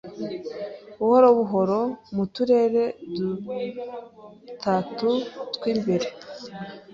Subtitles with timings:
[0.97, 1.79] Buhoro buhoro
[2.15, 2.83] mu turere
[3.15, 5.09] dutatu
[5.53, 6.07] twimbere